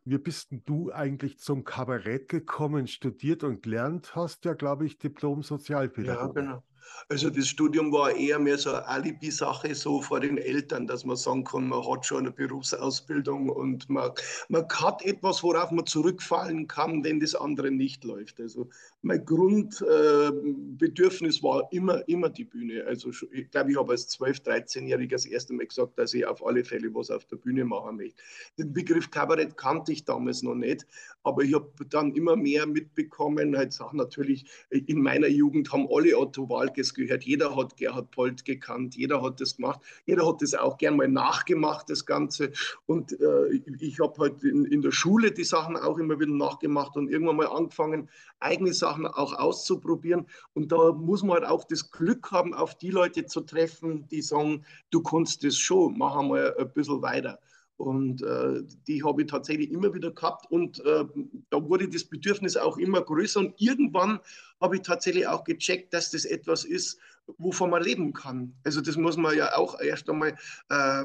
Wie 0.05 0.19
bist 0.19 0.51
denn 0.51 0.63
du 0.65 0.91
eigentlich 0.93 1.39
zum 1.39 1.63
Kabarett 1.63 2.29
gekommen, 2.29 2.87
studiert 2.87 3.45
und 3.45 3.63
gelernt 3.63 4.17
hast, 4.17 4.45
ja, 4.45 4.55
glaube 4.55 4.87
ich, 4.87 4.99
Diplom-Sozialpädagoge. 4.99 6.41
Ja, 6.41 6.47
genau. 6.47 6.63
Also 7.11 7.31
das 7.31 7.49
Studium 7.49 7.91
war 7.91 8.15
eher 8.15 8.39
mehr 8.39 8.59
so 8.59 8.69
eine 8.71 8.87
Alibi-Sache 8.87 9.75
so 9.75 10.03
vor 10.03 10.21
den 10.21 10.37
Eltern, 10.37 10.87
dass 10.87 11.07
man 11.07 11.17
sagen 11.17 11.45
kann, 11.45 11.67
man 11.69 11.89
hat 11.89 12.05
schon 12.05 12.19
eine 12.19 12.33
Berufsausbildung 12.33 13.49
und 13.49 13.89
man, 13.89 14.11
man 14.49 14.69
hat 14.69 15.01
etwas, 15.03 15.43
worauf 15.43 15.71
man 15.71 15.87
zurückfallen 15.87 16.67
kann, 16.67 17.03
wenn 17.05 17.19
das 17.19 17.35
andere 17.35 17.71
nicht 17.71 18.05
läuft. 18.05 18.39
Also 18.41 18.69
mein 19.01 19.25
Grundbedürfnis 19.25 21.39
äh, 21.39 21.43
war 21.43 21.67
immer, 21.73 22.07
immer 22.09 22.29
die 22.29 22.45
Bühne. 22.45 22.85
Also 22.87 23.09
ich 23.33 23.51
glaube, 23.51 23.71
ich 23.71 23.79
habe 23.79 23.93
als 23.93 24.11
12-, 24.19 24.45
13-Jähriger 24.45 25.13
das 25.13 25.25
erste 25.25 25.55
Mal 25.55 25.67
gesagt, 25.67 25.99
dass 25.99 26.13
ich 26.13 26.27
auf 26.27 26.45
alle 26.45 26.63
Fälle 26.65 26.95
was 26.95 27.11
auf 27.11 27.25
der 27.25 27.37
Bühne 27.37 27.65
machen 27.65 27.97
möchte. 27.97 28.21
Den 28.59 28.71
Begriff 28.73 29.11
Kabarett 29.11 29.57
kannte 29.57 29.93
ich 29.93 30.05
damals 30.05 30.43
noch 30.43 30.57
nicht, 30.57 30.87
aber 31.23 31.43
ich 31.43 31.55
habe 31.55 31.71
dann 31.89 32.15
immer 32.15 32.37
mehr 32.37 32.67
mitbekommen, 32.67 33.57
halt 33.57 33.75
natürlich, 33.93 34.45
in 34.71 35.01
meiner 35.01 35.29
Jugend 35.29 35.73
haben 35.73 35.89
alle 35.91 36.19
Otto 36.19 36.49
Walkes 36.79 36.95
gehört, 36.95 37.25
jeder 37.25 37.57
hat 37.57 37.77
Gerhard 37.77 38.11
Polt 38.11 38.45
gekannt, 38.45 38.97
jeder 38.97 39.23
hat 39.23 39.41
das 39.41 39.57
gemacht, 39.57 39.81
jeder 40.07 40.27
hat 40.27 40.43
das 40.43 40.55
auch 40.55 40.79
gern 40.79 40.97
mal 40.97 41.09
nachgemacht, 41.09 41.89
das 41.91 42.05
Ganze. 42.05 42.53
Und 42.87 43.13
äh, 43.21 43.61
ich 43.81 44.01
habe 44.01 44.15
halt 44.19 44.45
in, 44.45 44.65
in 44.65 44.83
der 44.83 44.93
Schule 44.93 45.33
die 45.33 45.45
Sachen 45.45 45.77
auch 45.77 45.99
immer 45.99 46.19
wieder 46.19 46.33
nachgemacht 46.33 46.97
und 46.97 47.09
irgendwann 47.09 47.37
mal 47.37 47.47
angefangen, 47.47 48.09
eigene 48.41 48.73
Sachen 48.73 48.89
Sachen 48.89 49.07
auch 49.07 49.33
auszuprobieren. 49.35 50.27
Und 50.55 50.73
da 50.73 50.93
muss 50.93 51.23
man 51.23 51.41
halt 51.41 51.45
auch 51.45 51.65
das 51.65 51.91
Glück 51.91 52.31
haben, 52.31 52.55
auf 52.55 52.77
die 52.77 52.91
Leute 52.91 53.27
zu 53.27 53.43
treffen, 53.43 54.09
die 54.09 54.23
sagen, 54.23 54.65
du 54.91 55.03
kannst 55.03 55.45
das 55.45 55.57
schon, 55.57 55.97
mach 55.99 56.17
einmal 56.17 56.55
ein 56.59 56.73
bisschen 56.73 57.03
weiter. 57.03 57.39
Und 57.79 58.23
äh, 58.23 58.63
die 58.89 59.05
habe 59.05 59.23
ich 59.23 59.29
tatsächlich 59.29 59.71
immer 59.71 59.95
wieder 59.95 60.11
gehabt. 60.11 60.51
Und 60.51 60.85
äh, 60.85 61.05
da 61.49 61.63
wurde 61.63 61.89
das 61.89 62.05
Bedürfnis 62.05 62.57
auch 62.57 62.77
immer 62.77 63.01
größer. 63.01 63.41
Und 63.41 63.55
irgendwann 63.61 64.19
habe 64.61 64.77
ich 64.77 64.83
tatsächlich 64.83 65.29
auch 65.29 65.45
gecheckt, 65.45 65.95
dass 65.95 66.11
das 66.11 66.25
etwas 66.25 66.65
ist, 66.65 66.99
wovon 67.39 67.71
man 67.71 67.83
leben 67.83 68.13
kann. 68.13 68.53
Also 68.65 68.81
das 68.81 68.97
muss 68.97 69.17
man 69.17 69.37
ja 69.37 69.55
auch 69.57 69.81
erst 69.81 70.11
einmal 70.11 70.37
äh, 70.71 71.05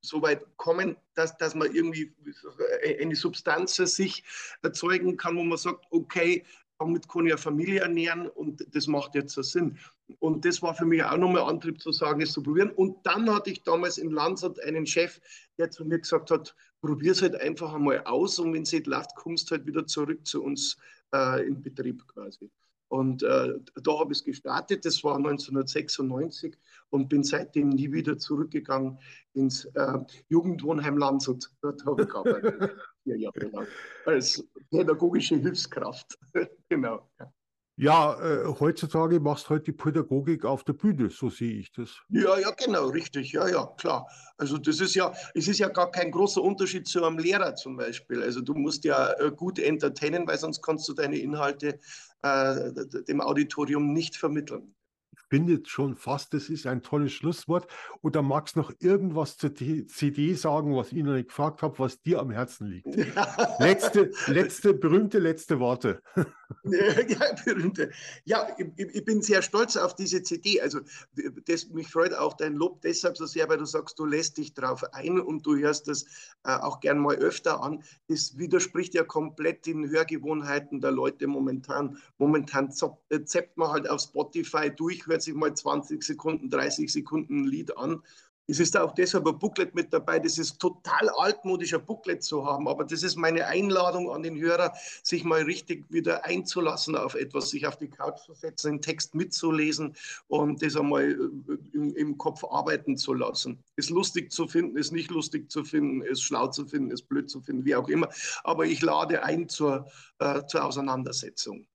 so 0.00 0.22
weit 0.22 0.44
kommen, 0.56 0.96
dass, 1.14 1.36
dass 1.36 1.54
man 1.54 1.74
irgendwie 1.74 2.14
eine 3.00 3.14
Substanz 3.14 3.76
sich 3.76 4.24
erzeugen 4.62 5.16
kann, 5.18 5.36
wo 5.36 5.44
man 5.44 5.58
sagt, 5.58 5.84
okay, 5.90 6.44
damit 6.78 7.08
kann 7.08 7.26
ich 7.26 7.32
eine 7.32 7.38
Familie 7.38 7.80
ernähren 7.80 8.28
und 8.28 8.66
das 8.74 8.86
macht 8.86 9.14
jetzt 9.14 9.34
so 9.34 9.42
Sinn. 9.42 9.78
Und 10.18 10.44
das 10.44 10.62
war 10.62 10.74
für 10.74 10.84
mich 10.84 11.02
auch 11.02 11.16
nochmal 11.16 11.42
Antrieb 11.42 11.80
zu 11.80 11.92
sagen, 11.92 12.20
es 12.20 12.32
zu 12.32 12.42
probieren. 12.42 12.70
Und 12.70 13.04
dann 13.04 13.32
hatte 13.32 13.50
ich 13.50 13.62
damals 13.62 13.98
in 13.98 14.10
Landshut 14.10 14.60
einen 14.60 14.86
Chef, 14.86 15.20
der 15.58 15.70
zu 15.70 15.84
mir 15.84 15.98
gesagt 15.98 16.30
hat, 16.30 16.54
probier 16.80 17.12
es 17.12 17.22
halt 17.22 17.34
einfach 17.36 17.72
einmal 17.72 18.04
aus 18.04 18.38
und 18.38 18.52
wenn 18.52 18.62
es 18.62 18.72
nicht 18.72 18.86
läuft, 18.86 19.14
kommst 19.16 19.50
du 19.50 19.56
halt 19.56 19.66
wieder 19.66 19.86
zurück 19.86 20.26
zu 20.26 20.42
uns 20.42 20.76
äh, 21.14 21.46
in 21.46 21.62
Betrieb 21.62 22.06
quasi. 22.08 22.50
Und 22.88 23.22
äh, 23.22 23.54
da 23.82 23.98
habe 23.98 24.12
ich 24.12 24.18
es 24.18 24.24
gestartet, 24.24 24.84
das 24.84 25.02
war 25.02 25.16
1996 25.16 26.56
und 26.90 27.08
bin 27.08 27.24
seitdem 27.24 27.70
nie 27.70 27.92
wieder 27.92 28.16
zurückgegangen 28.16 28.98
ins 29.32 29.64
äh, 29.64 29.98
Jugendwohnheim 30.28 30.96
Landshut. 30.96 31.50
Dort 31.62 31.84
habe 31.84 32.02
ich 32.02 32.08
gearbeitet, 32.08 32.76
vier 33.02 33.18
Jahre 33.18 33.46
lang, 33.52 33.66
als 34.04 34.46
pädagogische 34.70 35.36
Hilfskraft. 35.36 36.18
genau. 36.68 37.08
Ja. 37.76 38.18
Äh, 38.20 38.54
heutzutage 38.58 39.20
machst 39.20 39.46
du 39.46 39.50
halt 39.50 39.66
die 39.66 39.72
Pädagogik 39.72 40.44
auf 40.44 40.64
der 40.64 40.72
Bühne, 40.72 41.10
so 41.10 41.28
sehe 41.28 41.58
ich 41.58 41.72
das. 41.72 42.00
Ja, 42.08 42.38
ja, 42.38 42.50
genau, 42.52 42.86
richtig. 42.86 43.32
Ja, 43.32 43.48
ja, 43.48 43.66
klar. 43.78 44.08
Also 44.38 44.58
das 44.58 44.80
ist 44.80 44.94
ja, 44.94 45.12
es 45.34 45.46
ist 45.48 45.58
ja 45.58 45.68
gar 45.68 45.90
kein 45.90 46.10
großer 46.10 46.42
Unterschied 46.42 46.88
zu 46.88 47.04
einem 47.04 47.18
Lehrer 47.18 47.54
zum 47.54 47.76
Beispiel. 47.76 48.22
Also 48.22 48.40
du 48.40 48.54
musst 48.54 48.84
ja 48.84 49.12
äh, 49.12 49.30
gut 49.30 49.58
entertainen, 49.58 50.26
weil 50.26 50.38
sonst 50.38 50.62
kannst 50.62 50.88
du 50.88 50.94
deine 50.94 51.18
Inhalte 51.18 51.78
äh, 52.22 52.72
dem 53.08 53.20
Auditorium 53.20 53.92
nicht 53.92 54.16
vermitteln 54.16 54.74
finde 55.28 55.62
schon 55.66 55.96
fast, 55.96 56.34
das 56.34 56.48
ist 56.48 56.66
ein 56.66 56.82
tolles 56.82 57.12
Schlusswort. 57.12 57.66
Und 58.00 58.16
da 58.16 58.22
magst 58.22 58.56
du 58.56 58.60
noch 58.60 58.72
irgendwas 58.78 59.36
zur 59.36 59.54
CD 59.54 60.34
sagen, 60.34 60.76
was 60.76 60.92
ich 60.92 61.02
noch 61.02 61.14
nicht 61.14 61.28
gefragt 61.28 61.62
habe, 61.62 61.78
was 61.78 62.00
dir 62.02 62.20
am 62.20 62.30
Herzen 62.30 62.68
liegt. 62.68 62.86
letzte, 63.58 64.10
letzte, 64.26 64.74
berühmte 64.74 65.18
letzte 65.18 65.58
Worte. 65.58 66.02
ja, 66.64 67.32
berühmte. 67.44 67.90
Ja, 68.24 68.48
ich, 68.56 68.66
ich, 68.76 69.04
bin 69.04 69.20
sehr 69.20 69.42
stolz 69.42 69.76
auf 69.76 69.94
diese 69.94 70.22
CD. 70.22 70.60
Also 70.60 70.80
das, 71.46 71.68
mich 71.70 71.88
freut 71.88 72.14
auch 72.14 72.34
dein 72.34 72.54
Lob 72.54 72.80
deshalb 72.82 73.16
so 73.16 73.26
sehr, 73.26 73.48
weil 73.48 73.58
du 73.58 73.64
sagst, 73.64 73.98
du 73.98 74.04
lässt 74.04 74.38
dich 74.38 74.54
darauf 74.54 74.84
ein 74.92 75.18
und 75.18 75.44
du 75.44 75.56
hörst 75.56 75.88
das 75.88 76.04
äh, 76.44 76.52
auch 76.52 76.80
gern 76.80 76.98
mal 76.98 77.16
öfter 77.16 77.62
an. 77.62 77.82
Das 78.08 78.38
widerspricht 78.38 78.94
ja 78.94 79.02
komplett 79.02 79.66
den 79.66 79.90
Hörgewohnheiten 79.90 80.80
der 80.80 80.92
Leute 80.92 81.26
momentan. 81.26 81.98
Momentan 82.18 82.72
äh, 83.08 83.24
zappt 83.24 83.56
man 83.56 83.70
halt 83.70 83.90
auf 83.90 84.00
Spotify 84.00 84.70
durch, 84.70 85.06
hört 85.06 85.15
sich 85.22 85.34
mal 85.34 85.54
20 85.54 86.02
Sekunden, 86.02 86.50
30 86.50 86.92
Sekunden 86.92 87.42
ein 87.42 87.46
Lied 87.46 87.76
an 87.76 88.02
es 88.48 88.60
ist 88.60 88.76
auch 88.76 88.92
deshalb 88.92 89.26
ein 89.26 89.38
Booklet 89.38 89.74
mit 89.74 89.92
dabei. 89.92 90.18
Das 90.18 90.38
ist 90.38 90.58
total 90.60 91.08
altmodisch, 91.18 91.74
ein 91.74 91.84
Booklet 91.84 92.22
zu 92.22 92.46
haben. 92.46 92.68
Aber 92.68 92.84
das 92.84 93.02
ist 93.02 93.16
meine 93.16 93.46
Einladung 93.46 94.10
an 94.10 94.22
den 94.22 94.38
Hörer, 94.38 94.72
sich 95.02 95.24
mal 95.24 95.42
richtig 95.42 95.84
wieder 95.90 96.24
einzulassen 96.24 96.96
auf 96.96 97.14
etwas, 97.14 97.50
sich 97.50 97.66
auf 97.66 97.76
die 97.76 97.88
Couch 97.88 98.18
zu 98.24 98.34
setzen, 98.34 98.72
den 98.72 98.82
Text 98.82 99.14
mitzulesen 99.14 99.96
und 100.28 100.62
das 100.62 100.76
einmal 100.76 101.10
äh, 101.10 101.76
im, 101.76 101.94
im 101.94 102.18
Kopf 102.18 102.44
arbeiten 102.44 102.96
zu 102.96 103.14
lassen. 103.14 103.62
Ist 103.74 103.90
lustig 103.90 104.30
zu 104.30 104.46
finden, 104.46 104.76
ist 104.76 104.92
nicht 104.92 105.10
lustig 105.10 105.50
zu 105.50 105.64
finden, 105.64 106.02
ist 106.02 106.22
schlau 106.22 106.46
zu 106.48 106.66
finden, 106.66 106.92
ist 106.92 107.08
blöd 107.08 107.28
zu 107.28 107.40
finden, 107.40 107.64
wie 107.64 107.74
auch 107.74 107.88
immer. 107.88 108.08
Aber 108.44 108.64
ich 108.66 108.80
lade 108.80 109.24
ein 109.24 109.48
zur, 109.48 109.90
äh, 110.18 110.46
zur 110.46 110.64
Auseinandersetzung. 110.64 111.66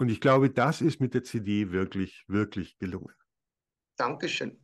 Und 0.00 0.08
ich 0.08 0.22
glaube, 0.22 0.48
das 0.48 0.80
ist 0.80 0.98
mit 0.98 1.12
der 1.12 1.24
CD 1.24 1.72
wirklich, 1.72 2.24
wirklich 2.26 2.78
gelungen. 2.78 3.12
Dankeschön. 3.98 4.58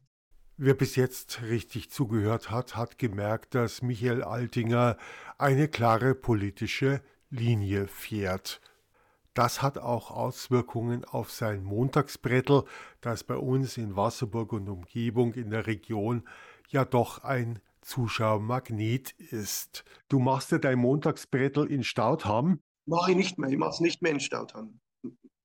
Wer 0.57 0.73
bis 0.73 0.97
jetzt 0.97 1.43
richtig 1.43 1.91
zugehört 1.91 2.51
hat, 2.51 2.75
hat 2.75 2.97
gemerkt, 2.97 3.55
dass 3.55 3.83
Michael 3.83 4.23
Altinger 4.23 4.97
eine 5.37 5.69
klare 5.69 6.15
politische 6.15 7.03
Linie 7.29 7.87
fährt. 7.87 8.63
Das 9.35 9.61
hat 9.61 9.77
auch 9.77 10.11
Auswirkungen 10.11 11.05
auf 11.05 11.31
sein 11.31 11.63
Montagsbrettel, 11.63 12.65
das 13.03 13.23
bei 13.23 13.37
uns 13.37 13.77
in 13.77 13.95
Wasserburg 13.95 14.55
und 14.55 14.71
Umgebung 14.71 15.35
in 15.35 15.51
der 15.51 15.67
Region 15.67 16.27
ja 16.71 16.87
doch 16.87 17.25
ein 17.25 17.61
Zuschauermagnet 17.83 19.13
ist. 19.19 19.85
Du 20.09 20.19
machst 20.19 20.51
ja 20.51 20.57
dein 20.57 20.79
Montagsbrettel 20.79 21.71
in 21.71 21.85
Stautham? 21.85 22.63
Mache 22.87 23.11
ich 23.11 23.19
nicht 23.19 23.39
mehr, 23.39 23.51
ich 23.51 23.59
mache 23.59 23.73
es 23.73 23.81
nicht 23.81 24.01
mehr 24.01 24.13
in 24.13 24.21
Stautham. 24.21 24.81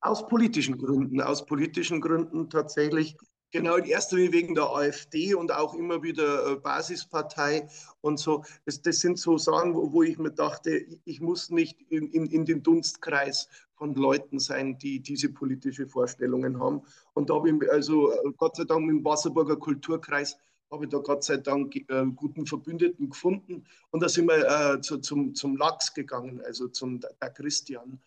Aus 0.02 0.26
politischen 0.26 0.78
Gründen, 0.78 1.20
aus 1.20 1.46
politischen 1.46 2.00
Gründen 2.00 2.50
tatsächlich 2.50 3.16
Genau, 3.54 3.76
in 3.76 3.84
erster 3.84 4.16
Linie 4.16 4.32
wegen 4.32 4.54
der 4.54 4.70
AfD 4.70 5.34
und 5.34 5.52
auch 5.52 5.74
immer 5.74 6.02
wieder 6.02 6.52
äh, 6.52 6.56
Basispartei 6.56 7.68
und 8.00 8.18
so. 8.18 8.42
Das, 8.64 8.80
das 8.80 9.00
sind 9.00 9.18
so 9.18 9.36
Sachen, 9.36 9.74
wo, 9.74 9.92
wo, 9.92 10.02
ich 10.02 10.16
mir 10.16 10.30
dachte, 10.30 10.86
ich 11.04 11.20
muss 11.20 11.50
nicht 11.50 11.78
in, 11.90 12.08
in, 12.12 12.24
in 12.28 12.46
den 12.46 12.62
Dunstkreis 12.62 13.50
von 13.74 13.94
Leuten 13.94 14.38
sein, 14.38 14.78
die 14.78 15.00
diese 15.00 15.28
politische 15.28 15.86
Vorstellungen 15.86 16.58
haben. 16.58 16.80
Und 17.12 17.28
da 17.28 17.34
habe 17.34 17.50
ich 17.50 17.70
also 17.70 18.10
äh, 18.10 18.32
Gott 18.38 18.56
sei 18.56 18.64
Dank 18.64 18.88
im 18.88 19.04
Wasserburger 19.04 19.56
Kulturkreis 19.56 20.38
habe 20.70 20.84
ich 20.84 20.90
da 20.90 20.98
Gott 20.98 21.22
sei 21.22 21.36
Dank 21.36 21.76
äh, 21.76 22.06
guten 22.16 22.46
Verbündeten 22.46 23.10
gefunden. 23.10 23.66
Und 23.90 24.02
da 24.02 24.08
sind 24.08 24.28
wir 24.28 24.76
äh, 24.76 24.80
zu, 24.80 24.96
zum, 24.96 25.34
zum 25.34 25.58
Lachs 25.58 25.92
gegangen, 25.92 26.40
also 26.46 26.68
zum 26.68 27.00
der 27.00 27.30
Christian. 27.30 28.00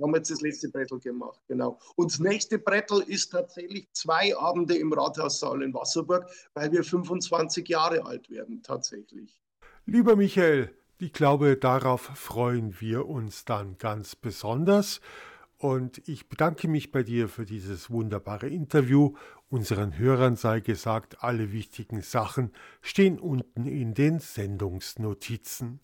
Wir 0.00 0.06
haben 0.06 0.14
jetzt 0.14 0.30
das 0.30 0.40
letzte 0.40 0.70
Brettel 0.70 0.98
gemacht, 0.98 1.38
genau. 1.46 1.78
Und 1.94 2.10
das 2.10 2.20
nächste 2.20 2.58
Brettel 2.58 3.02
ist 3.02 3.32
tatsächlich 3.32 3.86
zwei 3.92 4.34
Abende 4.34 4.74
im 4.74 4.90
Rathaussaal 4.94 5.62
in 5.62 5.74
Wasserburg, 5.74 6.26
weil 6.54 6.72
wir 6.72 6.82
25 6.82 7.68
Jahre 7.68 8.06
alt 8.06 8.30
werden, 8.30 8.62
tatsächlich. 8.62 9.38
Lieber 9.84 10.16
Michael, 10.16 10.74
ich 10.96 11.12
glaube, 11.12 11.58
darauf 11.58 12.00
freuen 12.00 12.80
wir 12.80 13.08
uns 13.08 13.44
dann 13.44 13.76
ganz 13.76 14.16
besonders. 14.16 15.02
Und 15.58 16.00
ich 16.08 16.30
bedanke 16.30 16.66
mich 16.66 16.92
bei 16.92 17.02
dir 17.02 17.28
für 17.28 17.44
dieses 17.44 17.90
wunderbare 17.90 18.48
Interview. 18.48 19.16
Unseren 19.50 19.98
Hörern 19.98 20.34
sei 20.34 20.60
gesagt, 20.60 21.22
alle 21.22 21.52
wichtigen 21.52 22.00
Sachen 22.00 22.52
stehen 22.80 23.18
unten 23.18 23.66
in 23.66 23.92
den 23.92 24.18
Sendungsnotizen. 24.18 25.80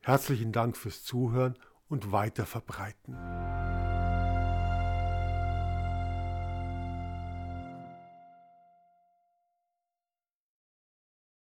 Herzlichen 0.00 0.50
Dank 0.50 0.76
fürs 0.76 1.04
Zuhören 1.04 1.56
und 1.88 2.12
weiterverbreiten. 2.12 3.14